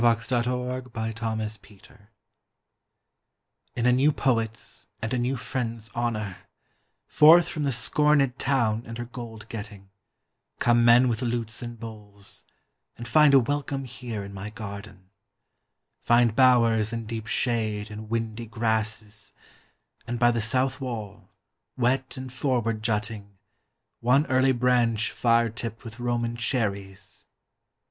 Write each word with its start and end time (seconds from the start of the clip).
The 0.01 0.15
Cherry 0.15 0.81
Bough 0.81 1.99
IN 3.75 3.85
a 3.85 3.91
new 3.91 4.11
poet's 4.11 4.87
and 4.99 5.13
a 5.13 5.19
new 5.19 5.37
friend's 5.37 5.91
honor, 5.93 6.37
Forth 7.05 7.47
from 7.47 7.61
the 7.65 7.69
scornèd 7.69 8.33
town 8.39 8.81
and 8.87 8.97
her 8.97 9.05
gold 9.05 9.47
getting, 9.47 9.91
Come 10.57 10.83
men 10.83 11.07
with 11.07 11.21
lutes 11.21 11.61
and 11.61 11.79
bowls, 11.79 12.45
and 12.97 13.07
find 13.07 13.35
a 13.35 13.39
welcome 13.39 13.83
Here 13.83 14.23
in 14.23 14.33
my 14.33 14.49
garden, 14.49 15.11
Find 15.99 16.35
bowers 16.35 16.91
and 16.91 17.07
deep 17.07 17.27
shade 17.27 17.91
and 17.91 18.09
windy 18.09 18.47
grasses, 18.47 19.33
And 20.07 20.17
by 20.17 20.31
the 20.31 20.41
south 20.41 20.81
wall, 20.81 21.29
wet 21.77 22.17
and 22.17 22.33
forward 22.33 22.81
jutting, 22.81 23.37
One 23.99 24.25
early 24.31 24.51
branch 24.51 25.11
fire 25.11 25.49
tipped 25.49 25.83
with 25.83 25.99
Roman 25.99 26.35
cherries. 26.37 27.27